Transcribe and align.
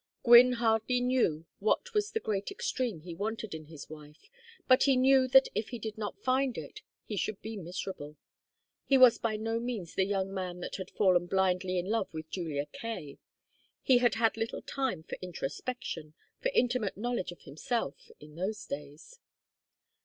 Gwynne 0.23 0.53
hardly 0.53 0.99
knew 0.99 1.45
what 1.59 1.93
was 1.93 2.09
the 2.09 2.19
great 2.19 2.49
extreme 2.49 3.01
he 3.01 3.13
wanted 3.13 3.53
in 3.53 3.65
his 3.65 3.87
wife, 3.87 4.31
but 4.67 4.81
he 4.85 4.95
knew 4.97 5.27
that 5.27 5.47
if 5.53 5.69
he 5.69 5.77
did 5.77 5.95
not 5.95 6.23
find 6.23 6.57
it 6.57 6.81
he 7.05 7.15
should 7.15 7.39
be 7.43 7.55
miserable. 7.55 8.17
He 8.83 8.97
was 8.97 9.19
by 9.19 9.35
no 9.35 9.59
means 9.59 9.93
the 9.93 10.03
young 10.03 10.33
man 10.33 10.59
that 10.61 10.77
had 10.77 10.89
fallen 10.89 11.27
blindly 11.27 11.77
in 11.77 11.85
love 11.85 12.11
with 12.15 12.31
Julia 12.31 12.65
Kaye. 12.65 13.19
He 13.83 13.99
had 13.99 14.15
had 14.15 14.37
little 14.37 14.63
time 14.63 15.03
for 15.03 15.19
introspection, 15.21 16.15
for 16.41 16.49
intimate 16.55 16.97
knowledge 16.97 17.31
of 17.31 17.41
himself, 17.43 18.09
in 18.19 18.33
those 18.33 18.65
days. 18.65 19.19